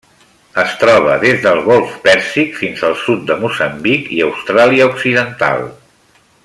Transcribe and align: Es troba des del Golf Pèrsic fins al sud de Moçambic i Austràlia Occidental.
Es 0.61 0.71
troba 0.83 1.17
des 1.23 1.43
del 1.43 1.59
Golf 1.67 1.91
Pèrsic 2.07 2.57
fins 2.63 2.81
al 2.89 2.97
sud 3.03 3.23
de 3.31 3.37
Moçambic 3.45 4.11
i 4.19 4.21
Austràlia 4.31 4.93
Occidental. 4.97 5.67